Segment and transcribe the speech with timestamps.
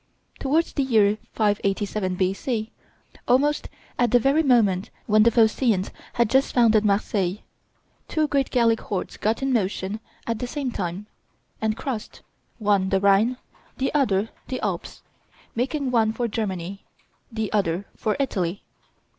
[0.39, 2.71] Towards the year 587 B.C.,
[3.27, 3.69] almost
[3.99, 7.41] at the very moment when the Phoceans had just founded Marseilles,
[8.07, 11.05] two great Gallic hordes got in motion at the same time,
[11.61, 12.23] and crossed,
[12.57, 13.37] one the Rhine,
[13.77, 15.03] the other the Alps,
[15.53, 16.83] making one for Germany,
[17.31, 18.63] the other for Italy.